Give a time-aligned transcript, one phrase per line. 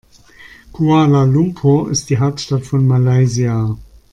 [0.71, 3.77] Kuala Lumpur ist die Hauptstadt von Malaysia.